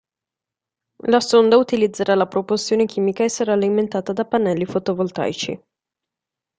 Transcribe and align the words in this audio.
La 1.11 1.19
sonda 1.21 1.57
utilizzerà 1.59 2.15
la 2.15 2.25
propulsione 2.25 2.85
chimica 2.87 3.23
e 3.23 3.29
sarà 3.29 3.53
alimentata 3.53 4.13
da 4.13 4.25
pannelli 4.25 4.65
fotovoltaici. 4.65 5.63